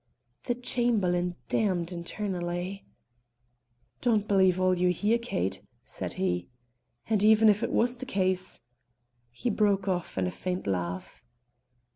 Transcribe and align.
The 0.45 0.55
Chamberlain 0.55 1.35
damned 1.47 1.91
internally. 1.91 2.83
"Don't 4.01 4.27
believe 4.27 4.59
all 4.59 4.75
you 4.75 4.89
hear, 4.89 5.19
Kate," 5.19 5.61
said 5.85 6.13
he. 6.13 6.49
"And 7.05 7.23
even 7.23 7.49
if 7.49 7.61
it 7.61 7.71
was 7.71 7.97
the 7.97 8.07
case," 8.07 8.61
he 9.29 9.51
broke 9.51 9.87
off 9.87 10.17
in 10.17 10.25
a 10.25 10.31
faint 10.31 10.65
laugh. 10.65 11.23